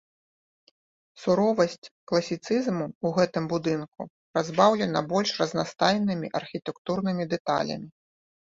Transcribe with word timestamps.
Суровасць 1.25 1.89
класіцызму 2.11 2.83
ў 3.05 3.07
гэтым 3.17 3.43
будынку 3.53 4.01
разбаўлена 4.39 4.99
больш 5.13 5.29
разнастайнымі 5.43 6.27
архітэктурнымі 6.41 7.23
дэталямі. 7.37 7.87